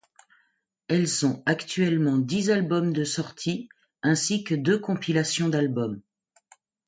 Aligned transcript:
Elles 0.87 1.27
ont 1.27 1.43
actuellement 1.45 2.17
dix 2.17 2.49
albums 2.49 2.91
de 2.91 3.03
sortis 3.03 3.69
ainsi 4.01 4.43
que 4.43 4.55
deux 4.55 4.79
compilations 4.79 5.47
d'album. 5.47 6.01